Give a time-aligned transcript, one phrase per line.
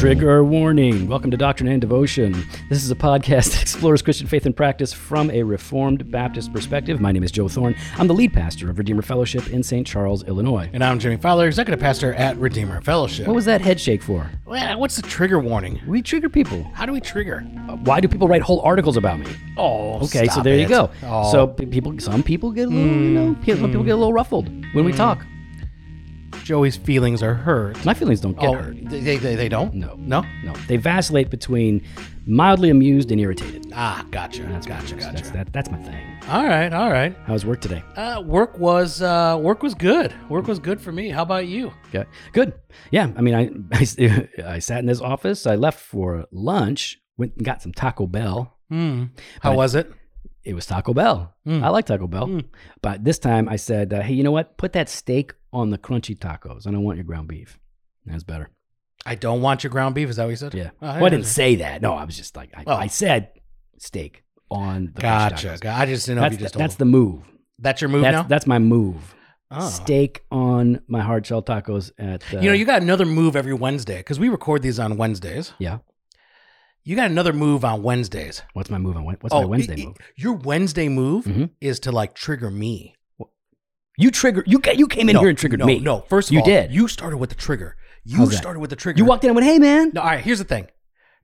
[0.00, 1.08] Trigger warning.
[1.08, 2.32] Welcome to Doctrine and Devotion.
[2.68, 7.00] This is a podcast that explores Christian faith and practice from a Reformed Baptist perspective.
[7.00, 7.74] My name is Joe Thorn.
[7.96, 9.86] I'm the lead pastor of Redeemer Fellowship in St.
[9.86, 10.68] Charles, Illinois.
[10.74, 13.26] And I'm Jimmy Fowler, executive pastor at Redeemer Fellowship.
[13.26, 14.30] What was that head shake for?
[14.44, 15.80] Well, what's the trigger warning?
[15.86, 16.62] We trigger people.
[16.74, 17.42] How do we trigger?
[17.66, 19.34] Uh, why do people write whole articles about me?
[19.56, 20.90] Oh, Okay, so there you go.
[21.04, 21.32] Oh.
[21.32, 24.16] So people, some people get a little, you know, some people get a little hmm.
[24.16, 24.98] ruffled when we hmm.
[24.98, 25.24] talk.
[26.46, 27.84] Joey's feelings are hurt.
[27.84, 28.76] My feelings don't get Oh, hurt.
[28.88, 29.74] they, they, they don't?
[29.74, 29.96] No.
[29.98, 30.22] No?
[30.44, 31.82] No, they vacillate between
[32.24, 33.72] mildly amused and irritated.
[33.74, 34.44] Ah, gotcha.
[34.44, 35.32] That's gotcha, that's, gotcha.
[35.32, 36.06] that, that's my thing.
[36.28, 37.16] All right, all right.
[37.24, 37.82] How was work today?
[37.96, 40.14] Uh, work was uh, work was good.
[40.28, 41.08] Work was good for me.
[41.08, 41.72] How about you?
[41.88, 42.52] Okay, good.
[42.92, 45.48] Yeah, I mean, I, I I sat in this office.
[45.48, 47.00] I left for lunch.
[47.18, 48.56] Went and got some Taco Bell.
[48.70, 49.06] Hmm.
[49.40, 49.92] How But- was it?
[50.44, 51.34] It was Taco Bell.
[51.44, 51.64] Mm.
[51.64, 52.44] I like Taco Bell, Mm.
[52.80, 54.56] but this time I said, uh, "Hey, you know what?
[54.58, 56.66] Put that steak on the crunchy tacos.
[56.66, 57.58] I don't want your ground beef.
[58.04, 58.50] That's better."
[59.04, 60.08] I don't want your ground beef.
[60.08, 60.52] Is that what you said?
[60.54, 60.70] Yeah.
[60.82, 61.80] Oh, well, I didn't say that.
[61.80, 62.74] No, I was just like, I, Oh.
[62.74, 63.30] I said
[63.78, 65.46] steak on the crunchy Gotcha.
[65.48, 65.60] tacos.
[65.60, 66.90] Ga- I just didn't know That's, if you just the, that's them.
[66.90, 67.22] the move.
[67.60, 68.22] That's your move That's now?
[68.24, 69.14] that's my move.
[69.52, 69.68] Oh.
[69.68, 72.24] Steak on my hard shell tacos at.
[72.34, 75.52] Uh, You know, you got another move every Wednesday because we record these on Wednesdays.
[75.60, 75.78] yeah.
[76.82, 78.42] You got another move on Wednesdays.
[78.54, 79.96] What's my move on What's my Wednesday y- move?
[80.16, 81.50] Your Wednesday move Mhm.
[81.60, 82.94] is to like trigger me.
[83.96, 84.44] You triggered.
[84.46, 85.78] You you came in no, here and triggered no, me.
[85.80, 86.72] No, first of You all, did.
[86.72, 87.76] You started with the trigger.
[88.04, 88.36] You How's that?
[88.36, 88.98] started with the trigger.
[88.98, 90.22] You walked in and went, "Hey, man." No, all right.
[90.24, 90.68] Here's the thing.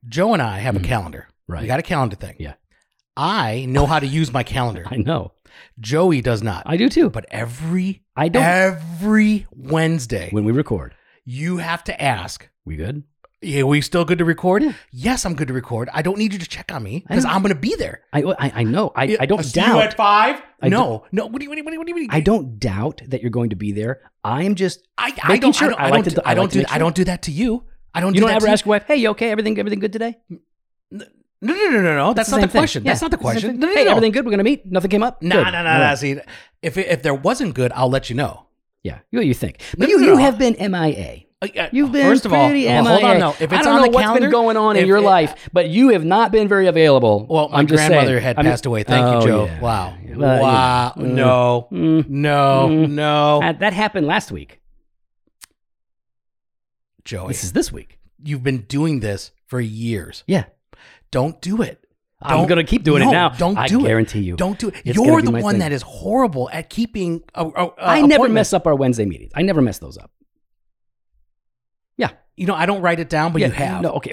[0.09, 0.84] Joe and I have Mhm.
[0.84, 1.28] a calendar.
[1.47, 1.61] Right.
[1.62, 2.37] We got a calendar thing.
[2.39, 2.55] Yeah.
[3.17, 4.84] I know how to use my calendar.
[4.91, 5.33] I know.
[5.78, 6.62] Joey does not.
[6.67, 7.11] I do too.
[7.11, 8.43] but every I don't.
[8.43, 12.48] every Wednesday, when we record, you have to ask.
[12.65, 13.03] we good?
[13.42, 14.62] Yeah, we still good to record?
[14.62, 14.72] Yeah.
[14.92, 15.88] Yes, I'm good to record.
[15.92, 17.24] I don't need you to check on me because.
[17.24, 18.02] I'm going to be there.
[18.12, 18.92] I I, I know.
[18.94, 19.74] I, I don't doubt.
[19.76, 20.40] You at five.
[20.60, 21.26] I no, no.
[21.26, 21.50] What do you?
[21.50, 21.64] What do you?
[21.64, 21.78] What do you?
[21.80, 21.94] What do you?
[21.94, 24.00] What do you I don't doubt that you're going to be there.
[24.22, 24.86] I am just.
[24.97, 25.52] I, I making don't.
[25.54, 25.69] sure.
[25.69, 25.81] I don't.
[25.81, 26.04] I like don't.
[26.04, 26.58] to- do- I I don't like do.
[26.60, 27.64] make I don't do that to you.
[27.94, 28.14] I don't.
[28.14, 29.31] You do don't that ever ask your wife, "Hey, you okay?
[29.31, 30.19] Everything everything good today?"
[31.44, 32.14] No, no, no, no, no.
[32.14, 32.60] That's the not the thing.
[32.60, 32.84] question.
[32.84, 33.58] Yeah, That's not the question.
[33.58, 33.91] No, no, hey, no.
[33.91, 34.25] everything good?
[34.25, 34.64] We're gonna meet.
[34.70, 35.20] Nothing came up.
[35.22, 35.94] No, no, All no.
[35.97, 36.16] See,
[36.62, 38.47] if if there wasn't good, I'll let you know.
[38.84, 41.25] Yeah, you what you think, but you you have been MIA.
[41.42, 42.48] Uh, uh, You've been first of all.
[42.50, 43.19] well, hold on.
[43.19, 44.86] No, if it's I don't on know the what's calendar, been going on in if
[44.88, 47.26] your life, but you have not been very available.
[47.28, 48.22] Well, my I'm just grandmother saying.
[48.22, 48.84] had I mean- passed away.
[48.84, 49.44] Thank Oh, you, Joe.
[49.47, 49.60] yeah.
[49.60, 49.94] Wow.
[50.06, 50.92] You wow.
[50.97, 51.69] know, no.
[51.72, 52.69] mm, No.
[52.70, 52.91] Mm.
[52.91, 53.41] No.
[53.41, 54.60] that, that happened last week.
[57.04, 57.98] Joey, This is this week.
[58.22, 60.22] you've been doing this for years.
[60.26, 60.44] Yeah,
[61.10, 61.78] Don't do it.
[62.25, 63.28] I'm gonna keep doing no, it now.
[63.31, 63.88] Don't I do it.
[63.88, 64.36] guarantee you.
[64.36, 64.75] Don't do it.
[64.84, 65.58] It's You're the one thing.
[65.58, 67.25] that is horrible at keeping.
[67.34, 69.32] A, a, a I never mess up our Wednesday meetings.
[69.34, 70.12] I never mess those up.
[72.37, 73.82] You know, I don't write it down, but yeah, you have.
[73.82, 74.12] No, okay,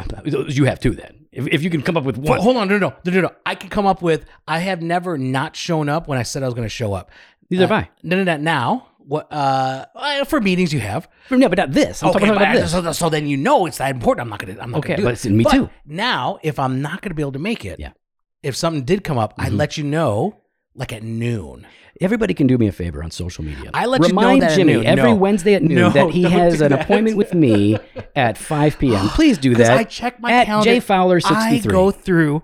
[0.49, 0.91] you have too.
[0.91, 3.21] Then, if, if you can come up with one, hold on, no, no, no, no,
[3.21, 3.31] no.
[3.45, 4.25] I can come up with.
[4.47, 7.11] I have never not shown up when I said I was going to show up.
[7.49, 7.89] neither have Uh, I.
[8.03, 8.37] No, no, no.
[8.37, 9.31] Now, what?
[9.31, 11.07] Uh, uh, for meetings you have.
[11.31, 12.03] No, but not this.
[12.03, 12.71] I'm okay, talking about this.
[12.71, 14.25] So, so then you know it's that important.
[14.25, 14.57] I'm not gonna.
[14.61, 15.13] I'm not Okay, gonna do but it.
[15.13, 15.69] it's in me too.
[15.85, 17.91] Now, if I'm not gonna be able to make it, Yeah.
[18.43, 19.57] If something did come up, I Mhm.
[19.57, 20.37] let you know,
[20.79, 21.67] like at noon.
[22.01, 23.69] Everybody can do me a favor on social media.
[23.73, 24.85] I let you know Remind that at Jimmy noon.
[24.85, 25.15] every No.
[25.15, 26.81] Wednesday at noon No, that he has an that.
[26.83, 27.77] appointment with me
[28.15, 29.09] at 5 p.m.
[29.09, 29.77] Please do that.
[29.77, 30.71] I check my at calendar.
[30.71, 31.69] J Fowler 63.
[31.69, 32.41] I go through.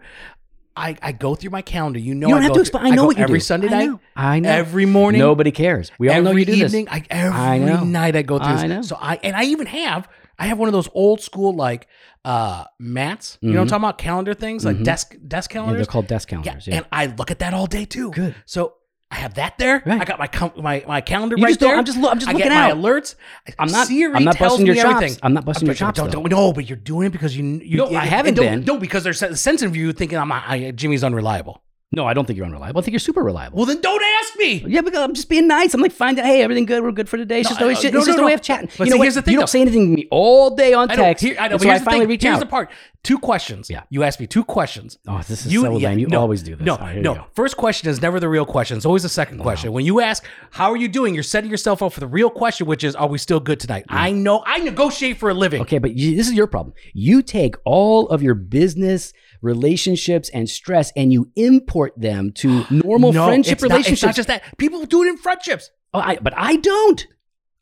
[0.75, 1.99] I, I go through my calendar.
[1.99, 2.85] You know, you don't I have to through- explain.
[2.87, 3.23] I know go what you do.
[3.23, 3.43] every do.
[3.45, 3.85] Sunday I night.
[3.85, 3.99] know.
[4.17, 4.49] I know.
[4.49, 5.19] Every morning.
[5.19, 5.89] Nobody cares.
[5.97, 6.93] We all every know you do evening, this.
[6.93, 7.39] I, every
[7.71, 8.47] I night I go through.
[8.47, 8.69] I this.
[8.69, 8.81] know.
[8.81, 11.87] So I and I even have I have one of those old school like
[12.23, 13.37] uh mats.
[13.41, 13.69] You know what I'm Mhm.
[13.69, 13.97] talking about?
[13.97, 14.83] Calendar things like Mhm.
[14.83, 15.77] desk desk Yeah, calendars.
[15.87, 16.67] they're called desk Yeah, calendars.
[16.67, 16.75] Yeah.
[16.77, 18.11] and I look at that all day too.
[18.11, 18.35] Good.
[18.45, 18.73] So
[19.11, 19.83] I have that there.
[19.85, 20.01] Right.
[20.01, 21.77] I got my com- my my calendar You right just don't- there.
[21.77, 23.15] I'm just lo- I'm just I looking get my alerts.
[23.59, 24.95] I'm not- Siri I'm not tells busting your me chops.
[24.95, 25.19] everything.
[25.21, 26.23] I'm not busting your chops, Don't, though.
[26.23, 27.43] don't, no, but you're doing it because you.
[27.63, 28.65] you No, I haven't don't- been.
[28.65, 31.61] No, because there's a sense of you thinking I'm I, Jimmy's unreliable.
[31.91, 32.79] No, I don't think you're unreliable.
[32.79, 33.57] I think you're super reliable.
[33.57, 34.65] Well, then don't ask me.
[34.67, 35.73] yeah, because I'm just being nice.
[35.73, 36.83] I'm like, find out, hey, everything good.
[36.83, 37.41] We're good for today.
[37.41, 38.25] It's No, just, always, I- it's no, just no, a no.
[38.25, 38.69] way of chatting.
[38.77, 40.73] But you know see, here's the thing, You don't say anything to me all day
[40.73, 41.23] on I text.
[41.23, 41.57] Here, I know.
[41.57, 42.09] so here's I the finally thing.
[42.09, 42.39] reach here's out.
[42.39, 42.71] the part.
[43.03, 43.69] Two questions.
[43.69, 43.83] Yeah.
[43.91, 44.97] You asked me two questions.
[45.07, 45.99] Oh, this is so lame.
[45.99, 46.65] You no, always do this.
[46.65, 47.27] No, right, you no.
[47.33, 48.77] First question is never the real question.
[48.77, 49.71] It's always the second question.
[49.71, 52.65] When you ask, "How are you doing?" You're setting yourself up for the real question,
[52.65, 54.43] which is, "Are we still good tonight?" I know.
[54.45, 55.61] I negotiate for a living.
[55.61, 56.73] Okay, but you, this is your problem.
[56.93, 59.13] You take all of your business
[59.45, 63.93] relationships and stress and you import them to normal no, friendship it's not, relationships.
[63.93, 64.57] it's not just that.
[64.57, 65.69] People do it in friendships.
[65.93, 67.07] Oh, I, but I don't.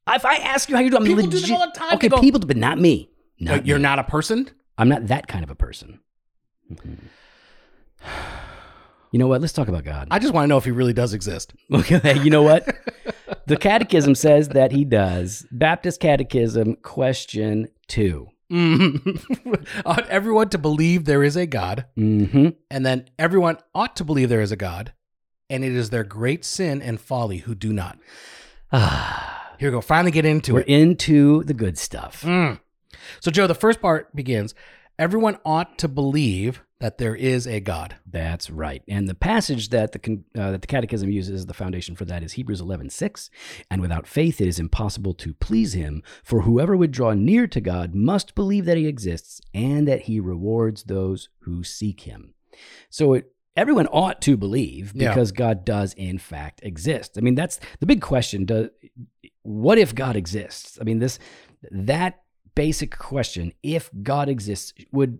[0.08, 1.48] If I ask you how you do, I'm People do legit.
[1.50, 1.94] them all the time.
[1.96, 3.10] Okay, go- people, do, but not me.
[3.40, 3.84] No, Not you're me.
[3.84, 4.50] not a person.
[4.78, 6.00] I'm not that kind of a person.
[9.12, 9.42] You know what?
[9.42, 10.08] Let's talk about God.
[10.10, 11.54] I just want to know if he really does exist.
[11.72, 12.68] Okay, you know what?
[13.46, 15.46] the Catechism says that he does.
[15.52, 18.30] Baptist Catechism, question two.
[18.54, 19.66] Mhm.
[19.86, 22.50] ought everyone to believe there is a God, Mm-hmm.
[22.70, 24.94] and then everyone ought to believe there is a God,
[25.50, 27.98] and it is their great sin and folly who do not.
[28.72, 29.82] Ah, Here we go.
[29.82, 30.68] Finally get into we're it.
[30.68, 32.22] into the good stuff.
[32.24, 32.60] Mm.
[33.22, 34.54] So, Joe, the first part begins
[35.00, 37.96] everyone ought to believe that there is a God.
[38.06, 38.84] That's right.
[38.90, 42.24] And the passage that the uh, that the Catechism uses as the foundation for that
[42.24, 43.30] is Hebrews 11:6.
[43.72, 46.04] And without faith, it is impossible to please Him.
[46.26, 50.20] For whoever would draw near to God must believe that He exists and that He
[50.20, 52.34] rewards those who seek Him.
[52.90, 55.08] So it everyone ought to believe Yeah.
[55.08, 57.18] because God does in fact exist.
[57.18, 58.44] I mean, that's the big question.
[58.44, 58.70] Do,
[59.44, 60.78] what if God exists?
[60.82, 61.18] I mean, this
[61.72, 62.24] that
[62.56, 65.20] basic question, if God exists, would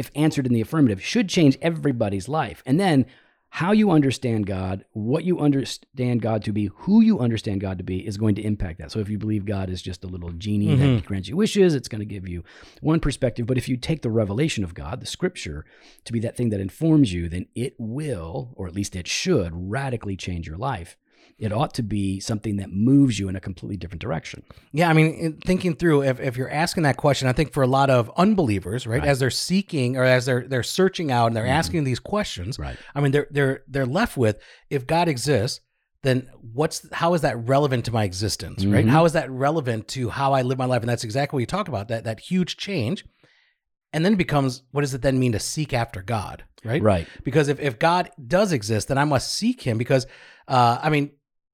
[0.00, 2.62] if answered in the affirmative, should change everybody's life.
[2.64, 3.04] And then
[3.50, 7.84] how you understand God, what you understand God to be, who you understand God to
[7.84, 8.90] be is going to impact that.
[8.92, 11.06] So if you believe God is just a little genie that mm-hmm.
[11.06, 12.44] grants you wishes, it's going to give you
[12.80, 13.46] one perspective.
[13.46, 15.66] But if you take the revelation of God, the scripture,
[16.04, 19.50] to be that thing that informs you, then it will, or at least it should,
[19.52, 20.96] radically change your life.
[21.40, 24.42] It ought to be something that moves you in a completely different direction.
[24.72, 27.66] Yeah, I mean, thinking through, if, if you're asking that question, I think for a
[27.66, 31.46] lot of unbelievers, right, as they're seeking or as they're they're searching out and they're
[31.46, 32.76] asking these questions, Right.
[32.94, 34.38] I mean, they're they're they're left with
[34.68, 35.60] if God exists,
[36.02, 38.84] then what's how is that relevant to my existence, right?
[38.84, 38.90] Mhm.
[38.90, 40.82] How is that relevant to how I live my life?
[40.82, 43.04] And that's exactly what you talk about that that huge change.
[43.92, 46.82] And then it becomes what does it then mean to seek after God, right?
[46.82, 47.08] Right.
[47.24, 50.06] Because if, if God does exist, then I must seek him because,
[50.46, 51.10] uh, I mean,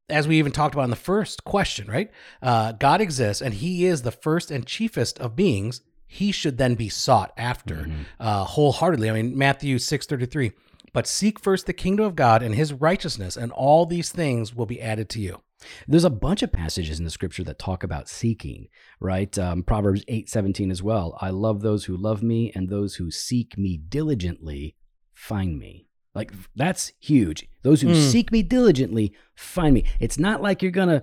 [0.08, 2.11] as we even talked about in the first question, right?
[2.43, 5.81] Uh, God exists and he is the first and chiefest of beings.
[6.06, 7.88] He should then be sought after
[8.20, 9.11] uh, wholeheartedly.
[9.11, 10.53] I mean, Matthew 6.33,
[10.93, 14.67] but seek first the kingdom of God and his righteousness and all these things will
[14.67, 15.43] be added to you.
[15.88, 18.69] There's a bunch of passages in the scripture that talk about seeking,
[19.00, 19.37] right?
[19.38, 21.17] Um, Proverbs eight seventeen as well.
[21.20, 24.76] I love those who love me, and those who seek me diligently
[25.14, 25.85] find me.
[26.16, 27.46] Like that's huge.
[27.62, 28.10] Those who Mm.
[28.10, 29.84] seek me diligently find me.
[30.00, 31.02] It's not like you're gonna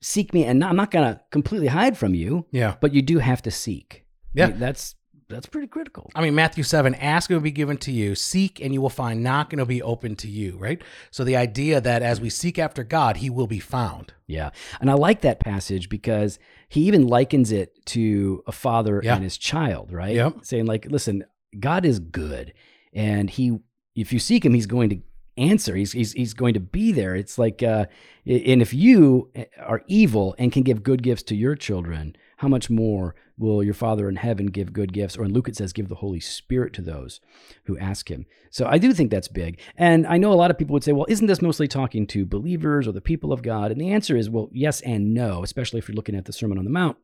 [0.00, 2.74] seek me, and not, I'm not gonna completely hide from you, Yeah.
[2.80, 4.04] but you do have to seek.
[4.34, 4.46] Yeah.
[4.46, 4.94] I mean, that's
[5.28, 6.10] that's pretty critical.
[6.14, 8.82] I mean, Matthew 7, ask and it will be given to you, seek and you
[8.82, 10.82] will find, knock and it will be open to you, right?
[11.10, 14.12] So the idea that as we seek after God, he will be found.
[14.26, 14.50] Yeah.
[14.78, 16.38] And I like that passage because
[16.68, 19.14] he even likens it to a father Yeah.
[19.14, 20.14] and his child, right?
[20.16, 20.40] Yep.
[20.42, 21.24] Saying, like, listen,
[21.58, 22.52] God is good.
[22.92, 23.58] And he,
[23.94, 25.02] if you seek him, he's going to
[25.36, 25.74] answer.
[25.74, 27.14] He's, he's, he's going to be there.
[27.14, 27.86] It's like, uh,
[28.26, 32.68] and if you are evil and can give good gifts to your children, how much
[32.68, 35.16] more will your Father in heaven give good gifts?
[35.16, 37.20] Or in Luke, it says, give the Holy Spirit to those
[37.64, 38.26] who ask him.
[38.50, 39.60] So I do think that's big.
[39.76, 42.26] And I know a lot of people would say, well, isn't this mostly talking to
[42.26, 43.70] believers or the people of God?
[43.70, 46.58] And the answer is, well, yes and no, especially if you're looking at the Sermon
[46.58, 46.98] on the Mount.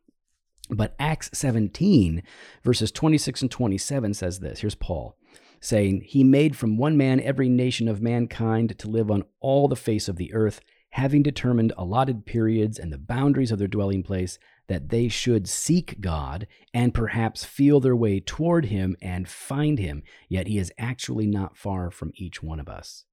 [0.70, 2.23] But Acts 17,
[2.62, 4.61] verses 26 and 27 says this.
[4.61, 5.17] Here's Paul
[5.60, 9.76] saying, He made from one man every nation of mankind to live on all the
[9.76, 10.60] face of the earth,
[10.90, 14.38] having determined allotted periods and the boundaries of their dwelling place,
[14.69, 20.02] that they should seek God and perhaps feel their way toward Him and find Him.
[20.28, 23.04] Yet He is actually not far from each one of us.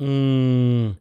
[0.00, 0.96] Mm.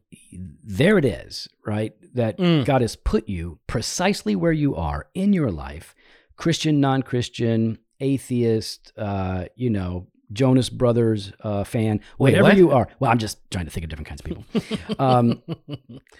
[0.63, 1.93] There it is, right?
[2.13, 2.65] That Mm.
[2.65, 5.95] God has put you precisely where you are in your life
[6.35, 12.57] Christian, non Christian, atheist, uh, you know, Jonas Brothers uh, fan, Wait, whatever what?
[12.57, 12.87] you are.
[12.99, 14.43] Well, I'm just trying to think of different kinds of people.
[14.99, 15.41] Um,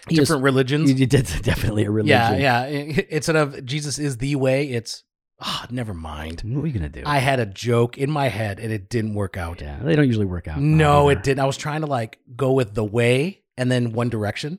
[0.08, 0.90] Different religions.
[0.98, 2.40] you did definitely a religion.
[2.40, 3.00] Yeah, yeah.
[3.10, 5.04] Instead of Jesus is the way, it's
[5.40, 6.42] ah, never mind.
[6.44, 7.02] What are you gonna do?
[7.06, 9.60] I had a joke in my head and it didn't work out.
[9.60, 10.58] yeah, they don't usually work out.
[10.60, 11.20] No, either.
[11.20, 11.40] it didn't.
[11.40, 14.58] I was trying to like go with the way and then One Direction,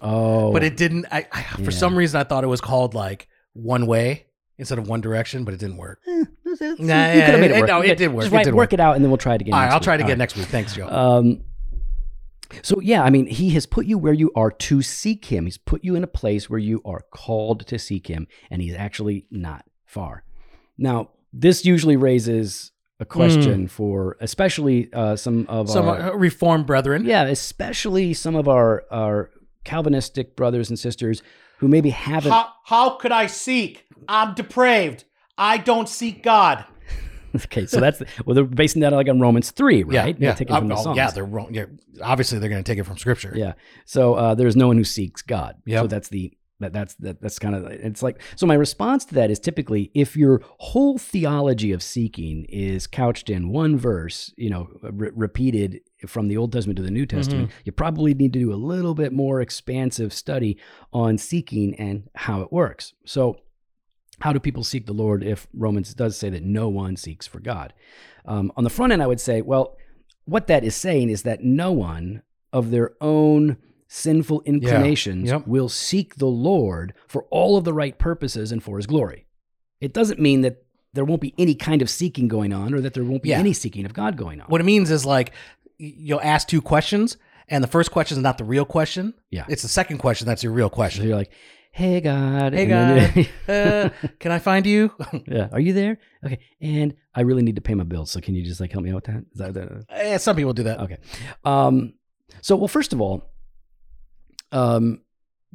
[0.00, 1.06] Oh, but it didn't.
[1.10, 1.70] I, I for Yeah.
[1.70, 4.26] some reason I thought it was called like One Way
[4.58, 6.00] instead of One Direction, but it didn't work.
[6.06, 6.88] Eh, it's- it's- Nah, you
[7.18, 7.68] yeah, could have made it- it work.
[7.68, 8.22] no, it did work.
[8.24, 8.72] Just It write- did work work.
[8.72, 9.54] it out, and then we'll try it again.
[9.54, 9.84] All right, next I'll week.
[9.84, 10.18] try it again right.
[10.18, 10.46] next week.
[10.46, 10.88] Thanks, Joe.
[10.88, 11.40] Um,
[12.62, 15.44] so yeah, I mean, he has put you where you are to seek him.
[15.44, 18.74] He's put you in a place where you are called to seek him, and he's
[18.74, 20.24] actually not far.
[20.78, 27.04] Now, this usually raises a question for, especially uh, some of Some our Reformed brethren.
[27.04, 29.30] yeah, especially some of our our
[29.64, 31.22] Calvinistic brothers and sisters
[31.58, 32.32] who maybe haven't.
[32.32, 33.84] How, how could I seek?
[34.08, 35.04] I'm depraved.
[35.36, 36.64] I don't seek God.
[37.34, 40.18] Okay, so that's well, they're basing that like on Romans three, right?
[40.18, 40.60] Yeah, They're yeah.
[40.60, 41.52] the Oh, yeah, they're wrong.
[41.52, 41.66] Yeah,
[42.02, 43.34] obviously they're going to take it from Scripture.
[43.36, 43.52] Yeah.
[43.84, 45.56] So uh, there's no one who seeks God.
[45.66, 45.82] Yep.
[45.82, 49.14] So that's the that that's that, that's kind of it's like so my response to
[49.14, 54.50] that is typically if your whole theology of seeking is couched in one verse, you
[54.50, 58.38] know, re- repeated from the Old Testament to the New Testament, you probably need to
[58.38, 60.58] do a little bit more expansive study
[60.92, 62.94] on seeking and how it works.
[63.04, 63.38] So
[64.20, 67.40] how do people seek the Lord if Romans does say that no one seeks for
[67.40, 67.72] God?
[68.24, 69.76] Um, on the front end, I would say, well,
[70.24, 72.22] what that is saying is that no one
[72.52, 73.56] of their own
[73.86, 75.46] sinful inclinations Yep.
[75.46, 79.24] will seek the Lord for all of the right purposes and for his glory.
[79.80, 82.94] it doesn't mean that there won't be any kind of seeking going on or that
[82.94, 83.38] there won't be Yeah.
[83.38, 84.48] any seeking of God going on.
[84.48, 85.30] What it means is like
[85.78, 89.14] you'll ask two questions, and the first question is not the real question.
[89.30, 89.44] Yeah.
[89.48, 91.06] It's the second question that's your real So question.
[91.06, 91.30] you're like,
[91.70, 92.52] hey, God.
[92.54, 94.92] Hey, God, uh, can I find you?
[95.26, 95.48] yeah.
[95.52, 95.98] Are you there?
[96.24, 96.38] Okay.
[96.60, 98.10] And I really need to pay my bills.
[98.10, 99.24] So can you just like help me out with that?
[99.32, 100.80] Is that, that Eh, some people do that.
[100.80, 100.96] Okay.
[101.44, 101.94] Um,
[102.40, 103.30] so, well, first of all,
[104.52, 105.02] um,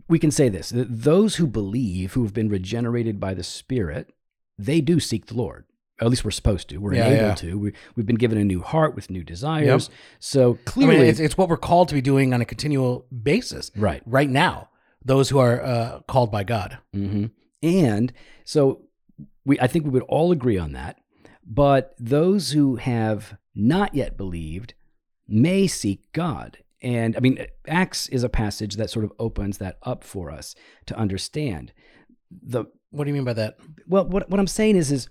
[0.07, 4.11] we can say this that those who believe, who have been regenerated by the Spirit,
[4.57, 5.65] they do seek the Lord.
[6.01, 6.77] At least we're supposed to.
[6.77, 7.35] We're Yeah, able yeah.
[7.35, 7.59] to.
[7.59, 9.89] We, we've been given a new heart with new desires.
[10.19, 13.05] So I clearly, mean, it's, it's what we're called to be doing on a continual
[13.23, 14.01] basis right.
[14.05, 14.69] right now.
[15.05, 16.77] Those who are uh, called by God.
[16.93, 17.25] hmm
[17.61, 18.13] And
[18.45, 18.81] so
[19.45, 20.99] we, I think we would all agree on that.
[21.45, 24.73] But those who have not yet believed
[25.27, 26.59] may seek God.
[26.81, 30.55] And I mean, Acts is a passage that sort of opens that up for us
[30.85, 31.73] to understand.
[32.31, 33.57] The What do you mean by that?
[33.87, 35.07] well, what what I'm saying is is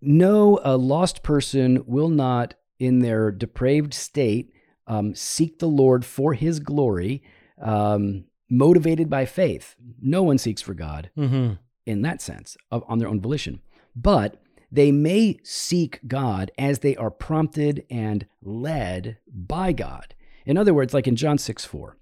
[0.00, 4.52] no a lost person will not in their depraved state
[4.86, 7.22] um, seek the Lord for His glory,
[7.60, 9.74] um, motivated by faith.
[10.00, 11.54] No one seeks for God Mm-hmm.
[11.84, 13.60] in that sense of, on their own volition.
[13.94, 20.14] But they may seek God as they are prompted and led by God.
[20.44, 21.96] In other words, like in John 6 4,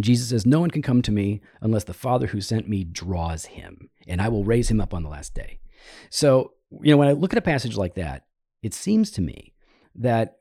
[0.00, 3.44] Jesus says, No one can come to me unless the Father who sent me draws
[3.46, 5.60] him, and I will raise him up on the last day.
[6.08, 8.24] So, you know, when I look at a passage like that,
[8.62, 9.52] it seems to me
[9.96, 10.38] that,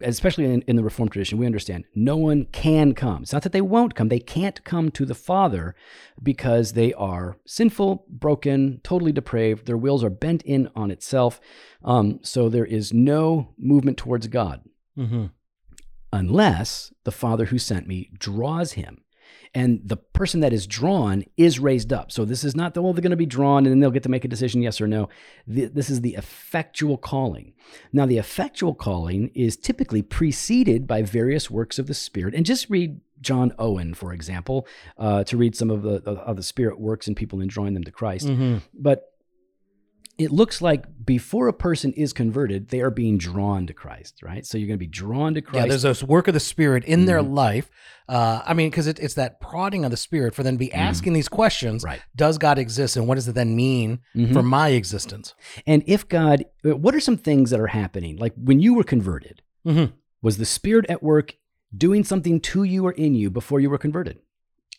[0.00, 3.22] especially in, in the Reformed tradition, we understand no one can come.
[3.22, 5.74] It's not that they won't come, they can't come to the Father
[6.22, 9.66] because they are sinful, broken, totally depraved.
[9.66, 11.40] Their wills are bent in on itself.
[11.84, 14.62] Um, so there is no movement towards God
[14.98, 15.26] Mm-hmm.
[16.12, 19.02] unless the Father who sent me draws him.
[19.56, 22.12] And the person that is drawn is raised up.
[22.12, 24.02] So this is not the, well, they're going to be drawn and then they'll get
[24.02, 25.08] to make a decision, yes or no.
[25.46, 27.54] This is the effectual calling.
[27.90, 32.34] Now, the effectual calling is typically preceded by various works of the Spirit.
[32.34, 34.66] And just read John Owen, for example,
[34.98, 37.84] uh, to read some of the, how the Spirit works in people and drawing them
[37.84, 38.26] to Christ.
[38.26, 38.58] Mm-hmm.
[38.74, 39.10] But
[40.18, 44.46] it looks like before a person is converted, they are being drawn to Christ, right?
[44.46, 45.56] So you're going to be drawn to Christ.
[45.64, 47.34] Yeah, there's this work of the Spirit in their Mhm.
[47.34, 47.70] life.
[48.08, 50.72] Uh, I mean, because it, it's that prodding of the Spirit for them to be
[50.72, 51.84] asking these questions.
[51.84, 52.00] Right.
[52.14, 54.32] Does God exist, and what does it then mean Mhm.
[54.32, 55.34] for my existence?
[55.66, 58.16] And if God, uh, what are some things that are happening?
[58.16, 59.92] Like when you were converted, Mhm.
[60.22, 61.36] was the Spirit at work
[61.76, 64.18] doing something to you or in you before you were converted?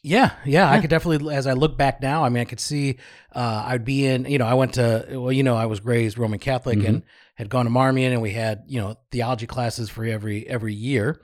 [0.04, 2.98] Yeah, yeah, I could definitely, as I look back now, I mean, I could see
[3.36, 6.18] uh, I'd be in, you know, I went to, well, you know, I was raised
[6.18, 7.04] Roman Catholic and
[7.36, 11.20] had gone to Marmion, and we had, you know, theology classes for every every year,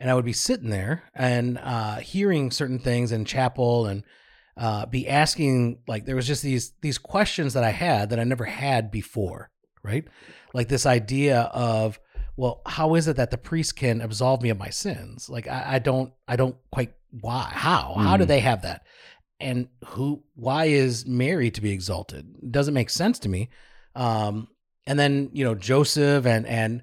[0.00, 4.02] and I would be sitting there and uh, hearing certain things in chapel and
[4.56, 8.24] uh, be asking, like, there was just these these questions that I had that I
[8.24, 9.50] never had before,
[9.82, 10.04] right?
[10.52, 12.00] Like this idea of,
[12.36, 15.28] well, how is it that the priest can absolve me of my sins?
[15.28, 18.28] Like, I, I don't, I don't quite why how how do Mhm.
[18.28, 18.82] they have that
[19.40, 23.48] and who why is mary to be exalted it doesn't make sense to me
[23.94, 24.48] um
[24.86, 26.82] and then you know joseph and and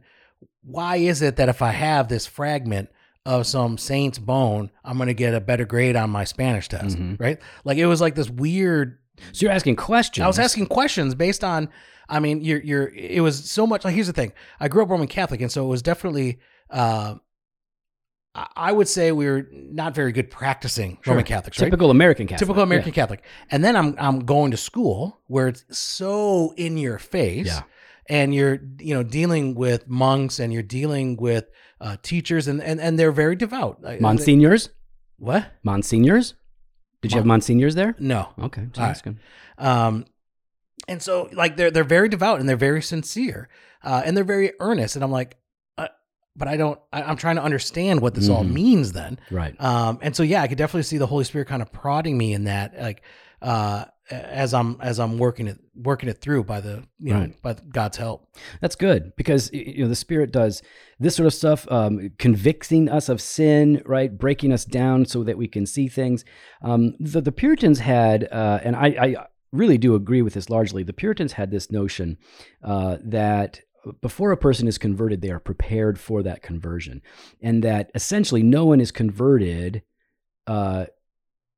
[0.63, 2.89] why is it that if i have this fragment
[3.25, 6.97] of some saint's bone i'm going to get a better grade on my spanish test
[6.97, 7.19] Mhm.
[7.19, 8.97] right like it was like this weird
[9.33, 10.23] So you're asking questions.
[10.23, 11.69] I was asking questions based on.
[12.09, 12.87] I mean, you're you're.
[12.87, 13.85] It was so much.
[13.85, 14.31] Like here's the thing.
[14.59, 16.39] I grew up Roman Catholic, and so it was definitely.
[16.71, 17.15] Uh,
[18.33, 21.65] I would say we are not very good practicing Roman Catholics, right?
[21.65, 22.39] typical American Catholic.
[22.47, 23.23] Typical American Catholic.
[23.49, 27.47] And then I'm I'm going to school where it's so in your face.
[27.47, 27.63] Yeah.
[28.07, 31.49] And you're you know dealing with monks and you're dealing with
[31.81, 33.79] uh, teachers and, and and they're very devout.
[33.83, 33.97] Yeah.
[33.97, 34.69] Monsignors?
[35.17, 35.51] What?
[35.65, 36.33] Monsignors?
[37.01, 37.95] Did you have monsignors there?
[37.99, 38.29] No.
[38.39, 38.65] Okay.
[38.67, 38.89] just All right.
[38.91, 39.19] asking.
[39.57, 40.05] Um,
[40.87, 43.49] and so like they're they're very devout and they're very sincere,
[43.83, 44.95] uh, and they're very earnest.
[44.95, 45.37] And I'm like,
[46.35, 46.79] but I don't.
[46.93, 48.53] I, I'm trying to understand what this all Mhm.
[48.53, 49.19] means then.
[49.29, 49.55] Right.
[49.59, 52.33] Um, and so yeah, I could definitely see the Holy Spirit kind of prodding me
[52.33, 53.01] in that, like
[53.41, 57.55] uh, as I'm as I'm working it working it through by the you know by
[57.69, 58.27] God's help.
[58.61, 60.61] That's good because you know the Spirit does
[60.99, 65.37] this sort of stuff, um, convicting us of sin, right, breaking us down so that
[65.37, 66.23] we can see things.
[66.61, 69.15] Um, the, the Puritans had, uh, and I, I
[69.51, 70.83] really do agree with this largely.
[70.83, 72.17] The Puritans had this notion
[72.63, 73.61] uh, that
[74.01, 77.01] before a person is converted, they are prepared for that conversion,
[77.41, 79.83] and that essentially no one is converted.
[80.47, 80.85] Uh,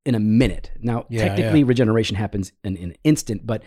[0.06, 0.72] in a minute.
[0.80, 3.63] Now, Yeah, technically, regeneration happens in, in an instant, but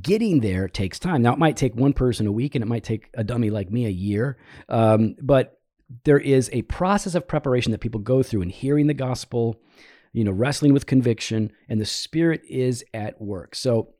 [0.00, 1.22] getting there takes time.
[1.22, 3.70] Now, it might take one person a week and it might take a dummy like
[3.70, 5.60] me a year, um, but
[6.04, 9.60] there is a process of preparation that people go through in hearing the gospel,
[10.12, 13.54] you know, wrestling with conviction, and the Spirit is at work.
[13.54, 13.90] So,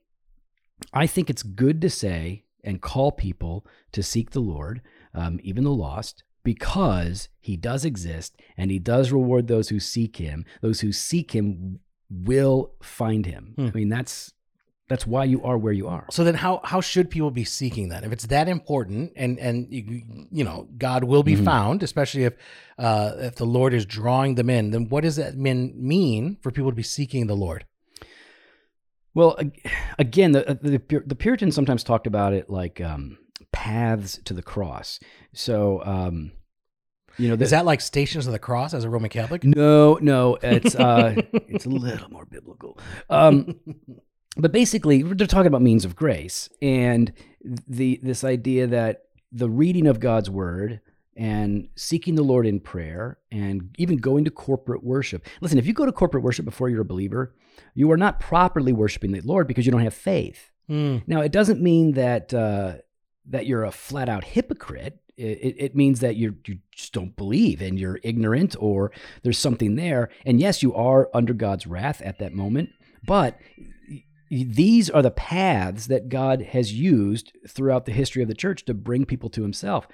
[0.91, 4.81] I think it's good to say and call people to seek the Lord,
[5.13, 10.17] um, even the lost, because he does exist and he does reward those who seek
[10.17, 10.45] him.
[10.61, 11.79] Those who seek him
[12.09, 13.53] will find him.
[13.55, 13.67] Hmm.
[13.67, 14.31] I mean, that's
[14.87, 16.05] that's why you are where you are.
[16.11, 18.03] So then, how how should people be seeking that?
[18.03, 21.43] If it's that important, and and you, you know God will be Mhm.
[21.45, 22.33] found, especially if
[22.77, 26.51] uh, if the Lord is drawing them in, then what does that mean mean for
[26.51, 27.65] people to be seeking the Lord?
[29.15, 29.39] Well,
[29.97, 33.17] again, the, the the Puritans sometimes talked about it like um,
[33.51, 34.99] paths to the cross.
[35.33, 36.33] So, um,
[37.17, 39.43] you know, Is that like Stations of the Cross as a Roman Catholic?
[39.43, 42.77] No, no, it's uh, it's a little more biblical.
[43.09, 43.59] Um,
[44.35, 49.87] but basically, they're talking about means of grace and the this idea that the reading
[49.87, 50.81] of God's word
[51.15, 55.25] and seeking the Lord in prayer and even going to corporate worship.
[55.39, 57.33] Listen, if you go to corporate worship before you're a believer,
[57.73, 60.51] you are not properly worshiping the Lord because you don't have faith.
[60.67, 60.97] Hmm.
[61.07, 62.75] Now, it doesn't mean that uh,
[63.27, 64.99] that you're a flat out hypocrite.
[65.17, 68.91] It, it, it means that you you just don't believe and you're ignorant or
[69.23, 70.09] there's something there.
[70.25, 72.69] And yes, you are under God's wrath at that moment,
[73.05, 73.39] but
[74.29, 78.73] these are the paths that God has used throughout the history of the church to
[78.73, 79.87] bring people to Himself.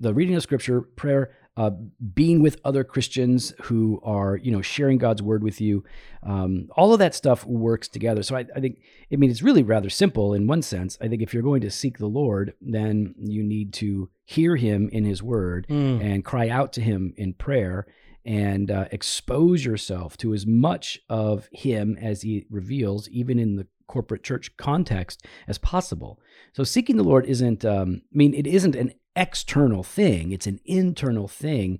[0.00, 1.70] The reading of Scripture, prayer, uh,
[2.14, 5.82] being with other Christians who are, you know, sharing God's word with you,
[6.22, 8.22] um, all of that stuff works together.
[8.22, 8.78] So I, I think
[9.12, 10.96] I mean, it's really rather simple in one sense.
[11.00, 14.88] I think if you're going to seek the Lord, then you need to hear Him
[14.92, 15.98] in His Word Hmm.
[16.00, 17.88] and cry out to Him in prayer
[18.24, 23.66] and uh, expose yourself to as much of Him as He reveals, even in the
[23.88, 26.20] corporate church context, as possible.
[26.52, 30.60] So seeking the Lord isn't, um, I mean, it isn't an external thing, it's an
[30.64, 31.78] internal thing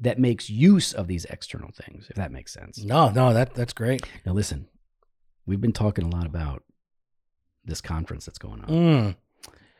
[0.00, 2.82] that makes use of these external things, if that makes sense.
[2.82, 4.02] No, no, that that's great.
[4.24, 4.68] Now, listen,
[5.46, 6.62] we've been talking a lot about
[7.64, 9.16] this conference that's going on, Mm.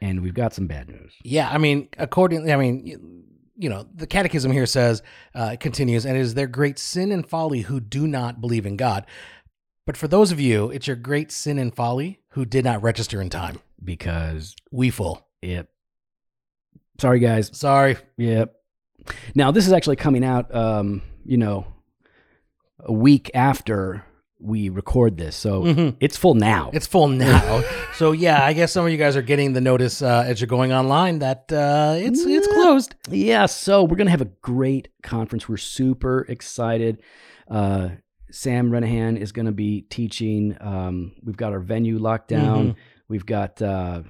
[0.02, 1.12] and we've got some bad news.
[1.24, 3.24] Yeah, I mean, accordingly, I mean, you,
[3.56, 5.02] you know, the Catechism here says,
[5.34, 8.76] uh, continues, and it is their great sin and folly who do not believe in
[8.76, 9.06] God.
[9.86, 13.20] But for those of you, it's your great sin and folly who did not register
[13.20, 13.58] in time.
[13.82, 15.26] because We full.
[15.42, 15.66] it.
[17.00, 17.50] Sorry, guys.
[17.56, 17.96] Sorry.
[18.18, 18.54] Yep.
[19.34, 21.66] Now this is actually coming out, um, you know,
[22.80, 24.04] a week after
[24.38, 25.96] we record this, so Mhm.
[26.00, 26.70] it's full now.
[26.74, 27.62] It's full now.
[27.94, 30.48] so yeah, I guess some of you guys are getting the notice uh, as you're
[30.48, 32.94] going online that uh, it's it's closed.
[33.10, 33.46] yeah.
[33.46, 35.48] So we're gonna have a great conference.
[35.48, 37.02] We're super excited.
[37.50, 37.90] Uh,
[38.30, 40.54] Sam Renihan is gonna be teaching.
[40.60, 42.68] Um, we've got our venue locked down.
[42.72, 42.74] Mhm.
[43.08, 43.60] We've got.
[43.62, 44.02] Uh,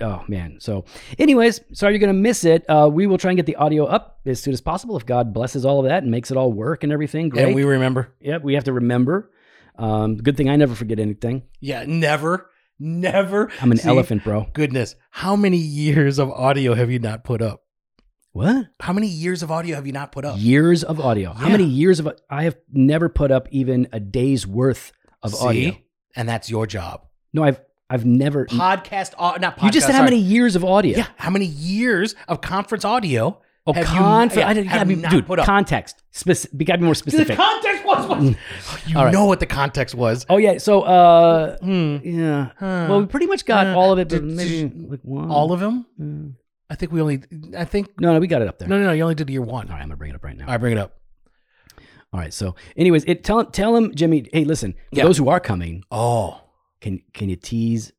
[0.00, 0.58] Oh man.
[0.60, 0.84] So,
[1.18, 2.64] anyways, sorry you're gonna miss it.
[2.68, 5.32] Uh, we will try and get the audio up as soon as possible if God
[5.34, 7.28] blesses all of that and makes it all work and everything.
[7.28, 7.46] Great.
[7.46, 8.14] And we remember.
[8.20, 9.30] Yep, we have to remember.
[9.76, 11.42] Um, good thing I never forget anything.
[11.60, 13.50] Yeah, never, never.
[13.60, 14.46] I'm an See, elephant, bro.
[14.52, 17.62] Goodness, how many years of audio have you not put up?
[18.32, 18.66] What?
[18.80, 20.36] How many years of audio have you not put up?
[20.38, 21.32] Years of audio.
[21.32, 25.46] How many years of I have never put up even a day's worth of See?
[25.46, 25.76] audio.
[26.14, 27.06] And that's your job.
[27.32, 28.46] No, I've I've never.
[28.46, 29.62] Podcast, au- not podcast.
[29.64, 30.10] you just said how sorry.
[30.12, 30.96] many years of audio?
[30.98, 33.40] Yeah, how many years of conference audio?
[33.66, 35.44] Oh, have you- yeah, I didn't, have I mean, not dude, put up?
[35.46, 36.02] context.
[36.14, 37.36] Speci- we got to be more specific.
[37.36, 38.22] The context was what?
[38.88, 39.12] you All right.
[39.12, 40.24] know what the context was.
[40.30, 40.56] oh yeah.
[40.58, 41.98] So uh, Hmm.
[42.02, 42.50] yeah.
[42.58, 42.86] Huh.
[42.88, 45.30] Well, we pretty much got Uh, all of it, but did- maybe did- like one.
[45.30, 45.84] all of them?
[46.00, 46.32] Mm.
[46.70, 47.20] I think we only.
[47.56, 48.68] I think No, no, we got it up there.
[48.68, 48.92] no, no, no.
[48.92, 49.66] You only did year one.
[49.68, 50.44] All right, I'm gonna bring it up right now.
[50.46, 50.94] All right, bring it up.
[52.12, 52.32] All right.
[52.32, 54.26] So, anyways, it tell tell him, Jimmy.
[54.32, 54.74] Hey, listen.
[54.92, 55.04] Yeah.
[55.04, 56.40] those who are coming, Oh,
[56.80, 57.92] can can you tease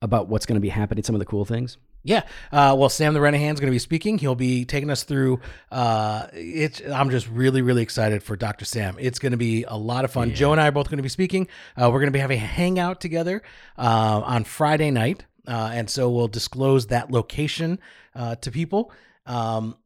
[0.00, 1.04] about what's going to be happening?
[1.04, 1.78] Some of the cool things.
[2.04, 2.22] Yeah.
[2.50, 4.18] Uh, well, Sam the Renihan's going to be speaking.
[4.18, 5.40] He'll be taking us through.
[5.70, 6.80] Uh, it's.
[6.80, 8.64] I'm just really, really excited for Dr.
[8.64, 8.96] Sam.
[8.98, 10.30] It's going to be a lot of fun.
[10.30, 10.34] Yeah.
[10.34, 11.46] Joe and I are both going to be speaking.
[11.76, 13.42] Uh, we're going to be having a hangout together
[13.78, 17.78] uh, on Friday night, uh, and so we'll disclose that location
[18.16, 18.90] uh, to people.
[19.26, 19.76] Um,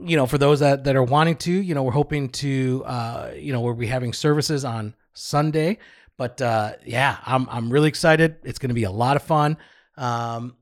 [0.00, 3.30] you know, for those that, that are wanting to, you know, we're hoping to, uh,
[3.36, 5.78] you know, we'll be having services on Sunday.
[6.22, 8.36] But uh, yeah, I'm I'm really excited.
[8.44, 9.56] It's going to be a lot of fun.
[9.96, 10.54] Um,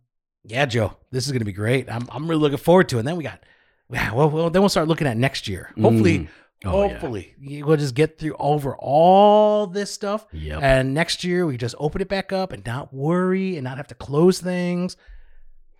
[0.42, 1.92] yeah, Joe, this is going to be great.
[1.92, 3.00] I'm I'm really looking forward to it.
[3.00, 3.42] And then we got,
[3.90, 5.70] yeah, well, well then we'll start looking at next year.
[5.78, 6.28] Hopefully, Mm.
[6.64, 6.88] Oh, yeah.
[6.92, 10.62] hopefully we'll just get through over all this stuff, Yep.
[10.62, 13.88] and next year we just open it back up and not worry and not have
[13.88, 14.96] to close things.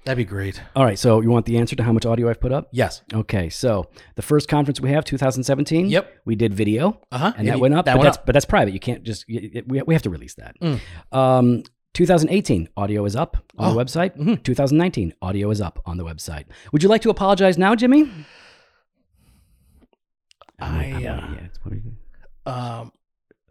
[0.05, 0.61] That'd be great.
[0.75, 0.99] All right.
[0.99, 2.69] So, you want the answer to how much audio I've put up?
[2.73, 3.03] Yes.
[3.13, 3.51] Okay.
[3.51, 5.87] So, the first conference we have, 2017.
[5.89, 6.21] Yep.
[6.25, 7.33] We did video, Uh huh.
[7.37, 7.85] and that went up.
[7.85, 8.27] That but went that's up.
[8.27, 8.73] but that's private.
[8.73, 9.27] You can't just.
[9.29, 10.57] We we have to release that.
[10.61, 10.81] Mm.
[11.13, 11.63] Um,
[11.95, 13.75] 2018 audio is up on Oh.
[13.75, 14.17] the website.
[14.17, 14.43] Mhm.
[14.43, 16.45] 2019 audio is up on the website.
[16.73, 18.11] Would you like to apologize now, Jimmy?
[20.59, 21.97] I, I'm- uh, yeah, it's- what are you-
[22.47, 22.93] Um,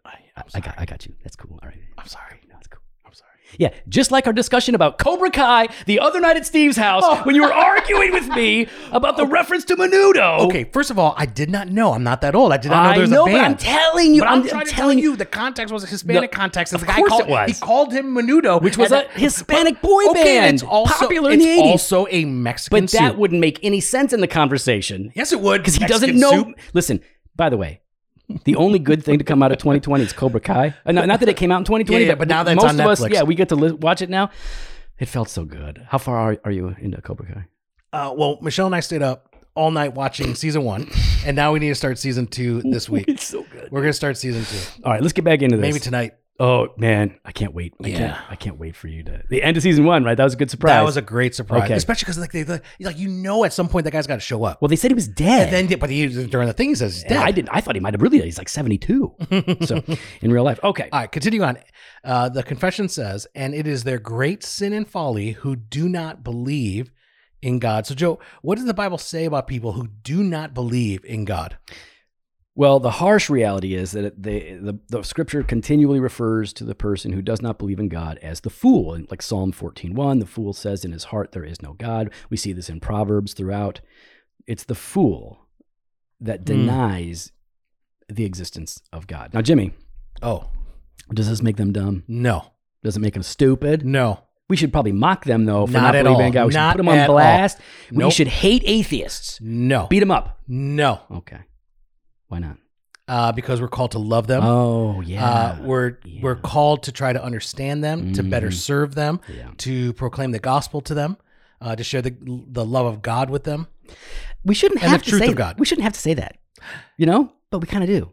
[0.06, 0.62] I, I sorry.
[0.64, 1.14] got I got you.
[1.24, 1.60] That's cool.
[1.62, 1.78] All right.
[1.98, 2.40] I'm sorry.
[2.50, 2.82] No, it's cool.
[3.06, 3.30] I'm sorry.
[3.58, 7.22] Yeah, just like our discussion about Cobra Kai the other night at Steve's house Oh.
[7.24, 9.28] when you were arguing with me about the oh.
[9.28, 10.40] reference to Menudo.
[10.42, 11.94] Okay, first of all, I did not know.
[11.94, 12.54] I'm not that old.
[12.54, 13.54] I did not know I there was know, a but band.
[13.54, 15.88] I'm telling you, But I'm, I'm, trying to tell telling you, the context was a
[15.88, 16.74] Hispanic No, context.
[16.74, 17.50] Of the guy called, it was.
[17.50, 21.42] He called him Menudo, Which was a Hispanic boy okay, band, It's also, popular in
[21.42, 21.72] it's the 80s.
[21.72, 25.62] also a Mexican But that wouldn't make any sense in the conversation yes, it would
[25.62, 26.32] because he doesn't know.
[26.32, 26.48] soup.
[26.74, 27.02] Listen,
[27.36, 27.82] by the way,
[28.46, 30.76] the only good thing to come out of 2020 is Cobra Kai.
[30.86, 32.64] Uh, not, not that it came out in 2020, Yeah, yeah, but, now that it's
[32.64, 33.14] most on of us, Netflix.
[33.14, 34.30] yeah, we get to li- watch it now.
[35.00, 35.86] It felt so good.
[35.88, 37.46] How far are, are you into Cobra Kai?
[37.92, 40.90] Uh, well, Michelle and I stayed up all night watching season one,
[41.26, 43.06] and now we need to start season two this week.
[43.08, 43.72] It's so good.
[43.72, 45.62] We're gonna start season two, All right, let's get back into this.
[45.62, 46.14] maybe tonight.
[46.42, 47.74] Oh man, I can't wait.
[47.84, 47.98] I Yeah.
[47.98, 48.32] can't.
[48.32, 50.06] I can't wait for you to the end of season one.
[50.06, 50.72] Right, that was a good surprise.
[50.72, 51.74] That was a great surprise, Okay.
[51.74, 54.46] especially because like they like you know at some point that guy's got to show
[54.46, 54.62] up.
[54.62, 55.54] well, they said he was dead.
[55.54, 57.12] And then, but he during the thing he says he's dead.
[57.16, 57.50] Yeah, I didn't.
[57.52, 58.22] I thought he might have really.
[58.22, 59.14] He's like seventy two.
[59.62, 59.84] so
[60.22, 60.88] in real life, okay.
[60.94, 61.58] All right, continue on.
[62.06, 66.24] Uh, the confession says, and it is their great sin and folly who do not
[66.24, 66.92] believe
[67.42, 67.86] in God.
[67.86, 71.58] So, Joe, what does the Bible say about people who do not believe in God?
[72.60, 77.14] Well, the harsh reality is that they, the, the scripture continually refers to the person
[77.14, 78.94] who does not believe in God as the fool.
[78.94, 82.12] And like Psalm 14.1, the fool says in his heart, there is no God.
[82.30, 83.80] We see this in Proverbs throughout.
[84.46, 85.48] It's the fool
[86.20, 86.44] that hmm.
[86.48, 87.32] denies
[88.10, 89.34] the existence of God.
[89.34, 89.72] Now, Jimmy,
[90.22, 90.50] Oh,
[91.14, 92.04] does this make them dumb?
[92.10, 92.52] no,
[92.84, 93.86] Does it make them stupid?
[93.86, 94.20] no.
[94.50, 96.46] We should probably mock them, though, for Not not, believing in God.
[96.48, 97.60] We should Not put them on at all.
[97.92, 98.12] We Nope.
[98.12, 99.40] should hate atheists.
[99.40, 100.40] No, Beat them up.
[100.48, 101.38] no, Okay.
[102.30, 102.58] Why not?
[103.08, 104.44] uh, because we're called to love them.
[104.44, 105.28] Oh, yeah.
[105.28, 106.22] Uh, we're Yeah.
[106.22, 108.54] we're called to try to understand them, to better Mhm.
[108.54, 109.50] serve them, yeah.
[109.58, 111.18] to proclaim the gospel to them,
[111.60, 112.16] uh, to share the
[112.48, 113.66] the love of God with them.
[114.46, 115.60] We shouldn't have to truth say of God.
[115.60, 116.38] We shouldn't have to say that,
[116.98, 118.12] you know, but we kind of do.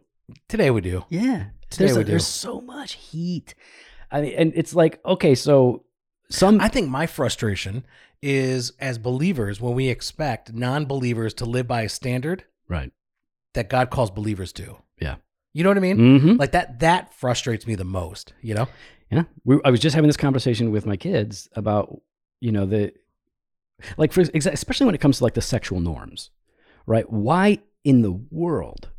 [0.49, 1.05] Today we do.
[1.09, 2.11] Yeah, Today there's, we a- do.
[2.13, 3.53] there's so much heat.
[4.11, 5.83] I mean, and it's like okay, so
[6.31, 7.85] some I think my frustration
[8.23, 12.91] is as believers when we expect non-believers to live by a standard right,
[13.57, 14.77] that God calls believers to.
[15.01, 15.15] yeah,
[15.53, 15.97] You know what I mean?
[15.97, 16.33] mm-hmm.
[16.37, 18.67] Like that that frustrates me the most, you know?
[19.11, 19.23] yeah.
[19.45, 22.01] We, I was just having this conversation with my kids about
[22.39, 22.93] you know the
[23.97, 26.29] like for especially when it comes to like the sexual norms,
[26.85, 27.07] right?
[27.11, 28.89] Why in the world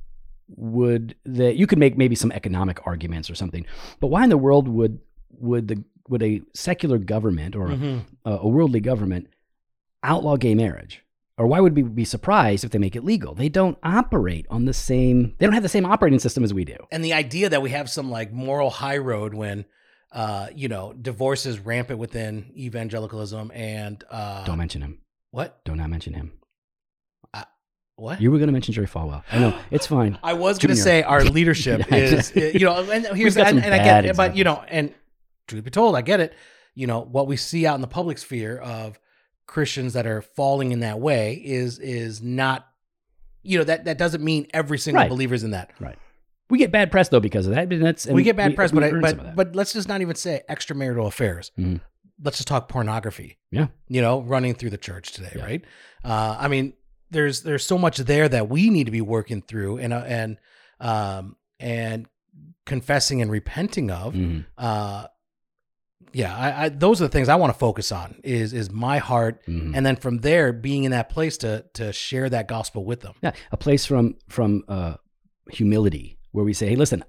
[0.56, 3.66] would that you could make maybe some economic arguments or something,
[4.00, 4.98] but why in the world would
[5.30, 8.04] would the would a secular government or Mhm.
[8.24, 9.26] a, a worldly government
[10.02, 11.02] outlaw gay marriage?
[11.38, 13.32] Or why would we be surprised if they make it legal?
[13.34, 15.34] They don't operate on the same.
[15.38, 16.76] They don't have the same operating system as we do.
[16.90, 19.64] And the idea that we have some like moral high road when
[20.10, 24.98] uh, you know, divorce is rampant within evangelicalism and uh Don't mention him.
[25.30, 25.62] what?
[25.64, 26.32] Do not mention him.
[27.96, 28.20] What?
[28.20, 29.24] You were going to mention Jerry Falwell.
[29.32, 30.18] I know it's fine.
[30.22, 33.74] I was going to say our leadership Yeah, is, you know, and here's and, and
[33.74, 34.94] I get, it, but you know, and
[35.48, 36.32] truth be told, I get it.
[36.76, 39.00] You know, what we see out in the public sphere of
[39.48, 42.68] Christians that are falling in that way is is not,
[43.42, 45.08] you know, that that doesn't mean every single Right.
[45.10, 45.70] believer's in that.
[45.80, 45.98] Right.
[46.50, 47.68] We get bad press though because of that.
[47.68, 49.88] that's, we get bad press, we but I, earn some of but but let's just
[49.88, 51.50] not even say extramarital affairs.
[51.58, 51.80] Mhm.
[52.22, 53.38] Let's just talk pornography.
[53.50, 53.68] Yeah.
[53.88, 55.44] you know, running through the church today, Yeah.
[55.44, 55.64] right?
[56.04, 56.74] Uh, I mean,
[57.10, 60.36] there's there's so much there that we need to be working through and uh, and
[60.80, 62.06] um and
[62.66, 64.12] confessing and repenting of.
[64.14, 64.44] Mhm.
[64.58, 65.06] Uh,
[66.12, 68.20] yeah, I, I those are the things I want to focus on.
[68.24, 69.72] Is is my heart, Mhm.
[69.76, 73.14] and then from there, being in that place to to share that gospel with them.
[73.22, 74.94] Yeah, a place from from uh,
[75.50, 77.04] humility where we say, "Hey, listen,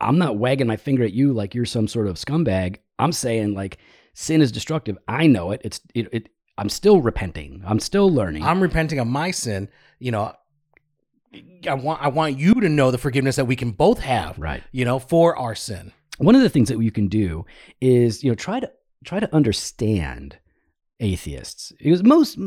[0.00, 2.76] I'm not wagging my finger at you like you're some sort of scumbag.
[2.98, 3.78] I'm saying like
[4.14, 4.98] sin is destructive.
[5.08, 5.60] I know it.
[5.64, 6.08] It's it.
[6.12, 7.62] it I'm still repenting.
[7.66, 8.42] I'm still learning.
[8.44, 9.68] I'm repenting of my sin.
[9.98, 10.32] You know,
[11.66, 14.38] I want I want you to know the forgiveness that we can both have.
[14.38, 14.62] right.
[14.72, 15.92] You know, for our sin.
[16.20, 17.46] One of the things that you can do
[17.80, 18.70] is you know try to
[19.04, 20.38] try to understand
[21.00, 21.72] atheists.
[21.78, 22.42] Because most a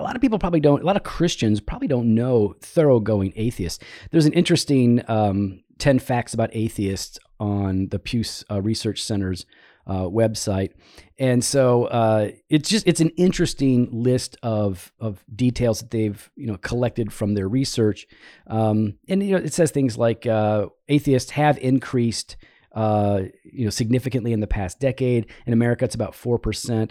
[0.00, 3.82] lot of people probably don't a lot of christians probably don't know thoroughgoing atheists.
[4.10, 9.46] There's an interesting um, 10 facts about atheists on the pew uh, research center's
[9.86, 10.72] uh, website.
[11.18, 16.46] And so uh, it's just it's an interesting list of of details that they've you
[16.46, 18.06] know collected from their research.
[18.46, 22.36] Um, and you know it says things like uh, atheists have increased
[22.72, 25.26] uh, you know significantly in the past decade.
[25.46, 26.90] In america it's about 4%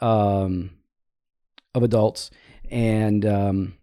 [0.00, 0.70] um,
[1.74, 2.30] of adults.
[2.70, 3.74] And um,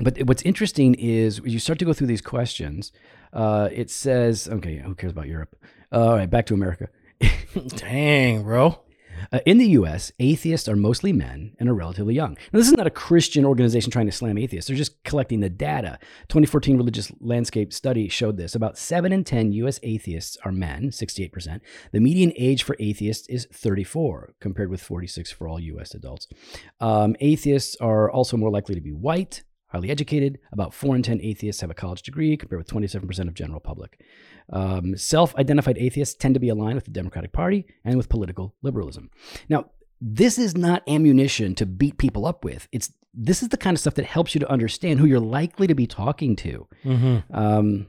[0.00, 2.92] but what's interesting is you start to go through these questions
[3.32, 5.56] uh, it says okay who cares about europe?
[5.92, 6.88] Uh, all right back to america.
[7.76, 8.80] Dang, bro.
[9.32, 12.36] Uh, in the U.S., atheists are mostly men and are relatively young.
[12.52, 14.68] Now, this is not a Christian organization trying to slam atheists.
[14.68, 15.98] They're just collecting the data.
[16.28, 18.54] 2014 Religious Landscape Study showed this.
[18.54, 19.80] About 7 in 10 U.S.
[19.82, 21.60] atheists are men, 68%.
[21.92, 25.94] The median age for atheists is 34, compared with 46 for all U.S.
[25.94, 26.26] adults.
[26.80, 30.38] Um, atheists are also more likely to be white, highly educated.
[30.52, 34.00] About 4 in 10 atheists have a college degree, compared with 27% of general public.
[34.52, 38.54] Um, Self identified atheists tend to be aligned with the Democratic Party and with political
[38.62, 39.10] liberalism.
[39.48, 42.68] Now, this is not ammunition to beat people up with.
[42.72, 45.66] It's this is the kind of stuff that helps you to understand who you're likely
[45.66, 46.68] to be talking to.
[46.84, 47.36] Mm-hmm.
[47.36, 47.86] Um,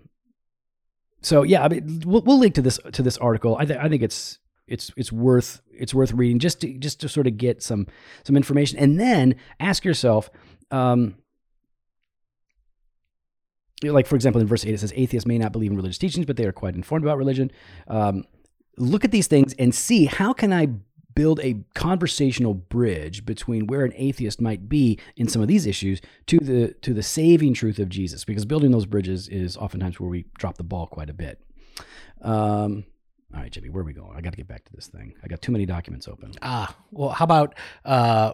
[1.21, 3.55] so yeah, I mean, we'll, we'll link to this to this article.
[3.57, 7.09] I, th- I think it's it's it's worth it's worth reading just to just to
[7.09, 7.87] sort of get some
[8.25, 10.29] some information, and then ask yourself.
[10.71, 11.15] Um,
[13.83, 16.25] like for example in verse 8 it says atheists may not believe in religious teachings
[16.25, 17.51] but they are quite informed about religion
[17.87, 18.25] um,
[18.77, 20.67] look at these things and see how can i
[21.13, 25.99] build a conversational bridge between where an atheist might be in some of these issues
[26.25, 30.09] to the to the saving truth of jesus because building those bridges is oftentimes where
[30.09, 31.41] we drop the ball quite a bit
[32.21, 32.85] um,
[33.33, 35.13] all right jimmy where are we going i got to get back to this thing
[35.23, 37.55] i got too many documents open Ah, well, how about?
[37.85, 38.33] Uh,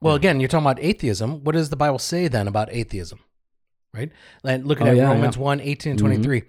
[0.00, 1.42] well, again, you're talking about atheism.
[1.44, 3.20] What does the Bible say then about atheism?
[3.94, 4.10] Right?
[4.42, 5.42] Like looking Oh, at yeah, Romans yeah.
[5.42, 6.02] 1 18 and Mhm.
[6.04, 6.42] 23.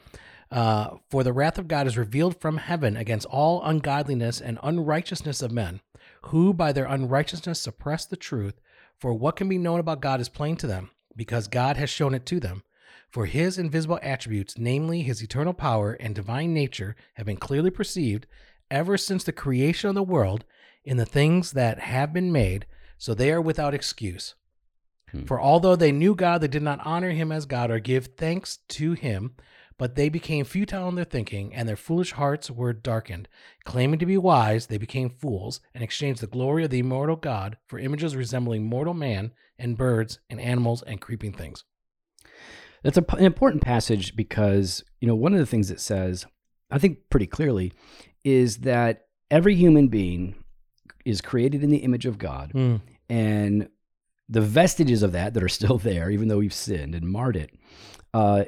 [0.52, 5.42] Uh, For the wrath of God is revealed from heaven against all ungodliness and unrighteousness
[5.42, 5.82] of men,
[6.24, 8.60] who by their unrighteousness suppress the truth.
[9.00, 12.14] For what can be known about God is plain to them, because God has shown
[12.16, 12.64] it to them.
[13.10, 18.26] For his invisible attributes, namely his eternal power and divine nature, have been clearly perceived
[18.72, 20.46] ever since the creation of the world
[20.84, 22.66] in the things that have been made,
[22.98, 24.36] so they are without excuse.
[25.12, 25.24] Hmm.
[25.24, 28.58] For although they knew God, they did not honor him as God or give thanks
[28.70, 29.36] to him,
[29.78, 33.28] but they became futile in their thinking, and their foolish hearts were darkened.
[33.66, 37.58] Claiming to be wise, they became fools, and exchanged the glory of the immortal God
[37.68, 41.64] for images resembling mortal man, and birds, and animals, and creeping things.
[42.84, 46.26] That's a, an important passage because, you know, one of the things it says,
[46.72, 47.74] I think pretty clearly,
[48.24, 50.36] is that every human being
[51.04, 52.52] is created in the image of God.
[53.10, 53.70] And
[54.30, 57.52] the vestiges of that that are still there, even though we've sinned and marred it,
[58.14, 58.46] uh,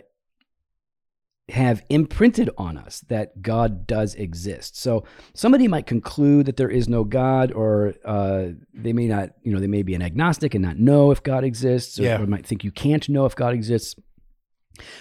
[1.50, 4.78] have imprinted on us that God does exist.
[4.78, 9.54] So somebody might conclude that there is no God, or uh, they may not, you
[9.54, 12.22] know, they may be an agnostic and not know if God exists, or, Yeah.
[12.22, 13.96] or might think you can't know if God exists.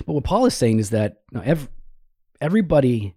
[0.06, 1.68] But what Paul is saying is that you know, ev-
[2.40, 3.16] everybody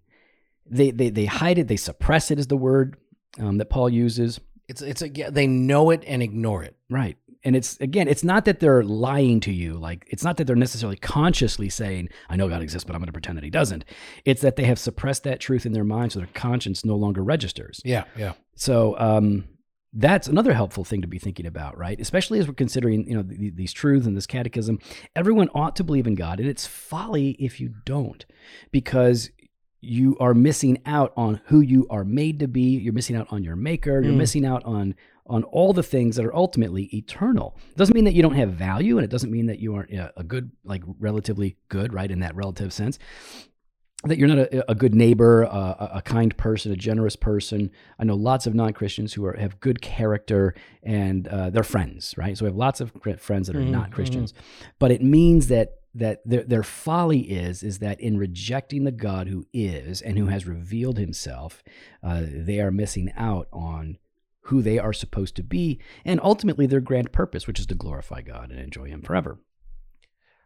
[0.71, 2.97] they, they they hide it, they suppress it is the word
[3.39, 4.39] um, that Paul uses.
[4.67, 6.75] It's it's a, yeah, they know it and ignore it.
[6.89, 7.17] Right.
[7.43, 9.73] And it's again, it's not that they're lying to you.
[9.75, 13.07] Like it's not that they're necessarily consciously saying, I know God exists, but I'm going
[13.07, 13.85] to pretend that he doesn't.
[14.25, 17.23] It's that they have suppressed that truth in their mind so their conscience no longer
[17.23, 17.79] registers.
[17.85, 18.33] Yeah, yeah.
[18.55, 19.45] So um,
[19.93, 21.97] that's another helpful thing to be thinking about, right?
[21.99, 24.79] Especially as we're considering, you know, th- these truths and this catechism.
[25.15, 28.25] Everyone ought to believe in God, and it's folly if you don't,
[28.71, 29.29] because
[29.81, 32.77] you are missing out on who you are made to be.
[32.77, 34.01] You're missing out on your Maker.
[34.01, 34.17] You're Mm.
[34.17, 34.93] missing out on
[35.29, 37.55] on all the things that are ultimately eternal.
[37.69, 39.91] It doesn't mean that you don't have value, and it doesn't mean that you aren't
[39.93, 42.99] a good, like relatively good, right, in that relative sense
[44.05, 47.69] that you're not a, a good neighbor, a, a kind person, a generous person.
[47.99, 52.37] I know lots of non-Christians who are, have good character and uh, they're friends, right?
[52.37, 54.33] So we have lots of friends that are Mhm, not Christians,
[54.79, 59.27] but it means that that their, their folly is is that in rejecting the God
[59.27, 61.61] who is and who has revealed Himself,
[62.01, 63.97] uh, they are missing out on
[64.49, 68.21] who they are supposed to be and ultimately their grand purpose, which is to glorify
[68.21, 69.39] God and enjoy Him forever.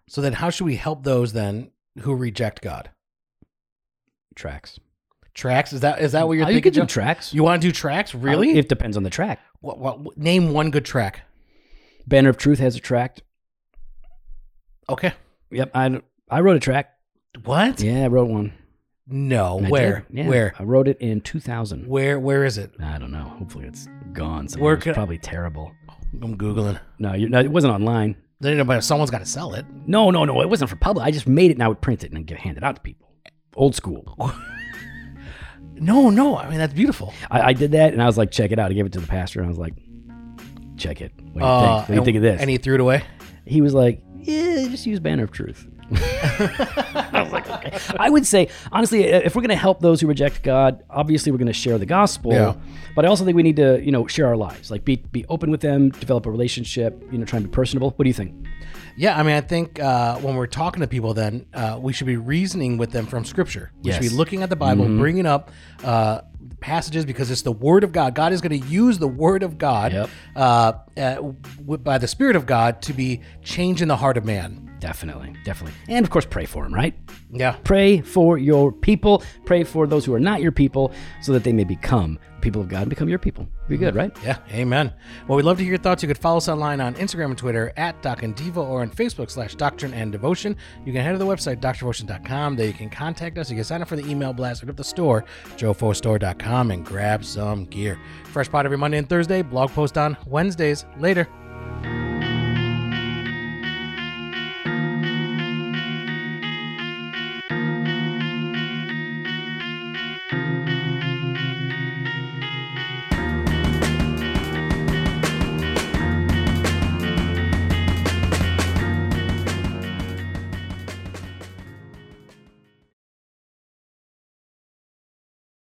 [0.08, 2.92] So then, how should we help those then who reject God?
[4.36, 4.80] Tracks.
[5.34, 5.74] Tracks?
[5.74, 6.74] Is that is that what you're Oh, you thinking?
[6.74, 7.34] could do tracks.
[7.34, 8.14] you want to do tracks?
[8.14, 8.58] Really?
[8.58, 9.40] It depends on the track.
[9.62, 11.22] what, what, name one good track.
[12.06, 13.20] Banner of Truth has a track.
[14.90, 15.14] Okay.
[15.52, 16.90] Yep, I I wrote a track.
[17.46, 17.82] What?
[17.82, 18.54] Yeah, I wrote one.
[19.08, 19.58] No.
[19.58, 20.06] And I Where?
[20.10, 20.18] did.
[20.18, 20.54] Yeah, Where?
[20.60, 21.88] I wrote it in 2000.
[21.88, 22.20] Where?
[22.20, 22.72] Where is it?
[22.82, 23.24] I don't know.
[23.40, 24.48] Hopefully, it's gone.
[24.48, 24.66] Somewhere.
[24.66, 25.72] Where It's could- probably terrible.
[26.22, 26.80] I'm googling.
[27.00, 28.16] No, you no, it wasn't online.
[28.40, 29.66] Then nobody, someone's got to sell it.
[29.88, 30.42] No, no, no.
[30.42, 31.06] It wasn't for public.
[31.06, 32.82] I just made it and I would print it and get hand it out to
[32.82, 33.10] people.
[33.56, 34.16] Old school.
[35.76, 36.38] No, no.
[36.38, 37.14] I mean that's beautiful.
[37.32, 38.70] I, I did that and I was like, check it out.
[38.70, 39.74] I gave it to the pastor and I was like,
[40.78, 41.12] check it.
[41.34, 41.80] What do you Uh, think?
[41.80, 42.42] What do you and- think of this?
[42.42, 43.04] And he threw it away.
[43.46, 45.68] he was like, yeah, just use Banner of Truth.
[45.92, 47.78] I was like, okay.
[48.00, 51.38] I would say, honestly, if we're going to help those who reject God, obviously we're
[51.38, 52.32] going to share the gospel.
[52.32, 52.56] Yeah.
[52.96, 54.70] But I also think we need to, you know, share our lives.
[54.72, 57.04] Like, be be open with them, develop a relationship.
[57.12, 57.92] You know, try and be personable.
[57.92, 58.48] What do you think?
[58.96, 62.06] Yeah, I mean, I think uh, when we're talking to people, then uh, we should
[62.06, 63.72] be reasoning with them from Scripture.
[63.82, 65.50] We should be looking at the Bible, bringing up
[65.84, 66.22] uh,
[66.60, 68.14] passages because it's the Word of God.
[68.14, 70.10] God is going to use the Word of God Yep.
[70.36, 70.40] uh,
[70.96, 74.70] uh, w- by the Spirit of God to be changing the heart of man.
[74.84, 75.74] Definitely, definitely.
[75.88, 76.94] And of course, pray for them, right?
[77.32, 77.56] Yeah.
[77.64, 79.24] Pray for your people.
[79.46, 80.92] Pray for those who are not your people
[81.22, 83.48] so that they may become people of God and become your people.
[83.70, 83.98] Be good, mm-hmm.
[83.98, 84.18] right?
[84.26, 84.92] Yeah, amen.
[85.26, 86.04] Well, we'd love to hear your thoughts.
[86.04, 88.90] You could follow us online on Instagram and Twitter at Doc and Devo or on
[88.90, 90.58] Facebook slash Doctrine and Devotion.
[90.86, 92.58] You can head to the website, drdevotion.com.
[92.58, 93.50] There you can contact us.
[93.50, 94.64] You can sign up for the email blast.
[94.64, 95.24] Go to the store,
[95.56, 97.98] jofostore.com, and grab some gear.
[98.26, 99.44] Fresh pot every Monday and Thursday.
[99.44, 100.84] Blog post on Wednesdays.
[101.00, 101.30] Later.